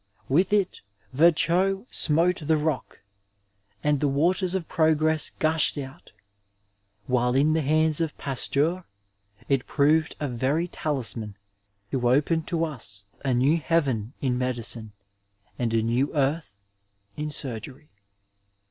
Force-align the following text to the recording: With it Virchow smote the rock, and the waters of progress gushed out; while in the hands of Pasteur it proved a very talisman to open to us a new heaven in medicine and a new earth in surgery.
With 0.27 0.51
it 0.51 0.81
Virchow 1.13 1.85
smote 1.91 2.47
the 2.47 2.57
rock, 2.57 3.01
and 3.83 3.99
the 3.99 4.07
waters 4.07 4.55
of 4.55 4.67
progress 4.67 5.29
gushed 5.29 5.77
out; 5.77 6.11
while 7.05 7.35
in 7.35 7.53
the 7.53 7.61
hands 7.61 8.01
of 8.01 8.17
Pasteur 8.17 8.85
it 9.47 9.67
proved 9.67 10.15
a 10.19 10.27
very 10.27 10.67
talisman 10.67 11.37
to 11.91 12.09
open 12.09 12.41
to 12.45 12.65
us 12.65 13.03
a 13.23 13.31
new 13.35 13.57
heaven 13.59 14.13
in 14.21 14.39
medicine 14.39 14.91
and 15.59 15.71
a 15.71 15.83
new 15.83 16.11
earth 16.15 16.57
in 17.15 17.29
surgery. 17.29 17.91